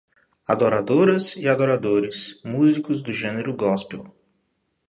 Adoradoras 0.47 1.25
e 1.37 1.47
adoradores, 1.47 2.41
músicos 2.43 3.03
do 3.03 3.13
gênero 3.13 3.53
gospel 3.55 4.07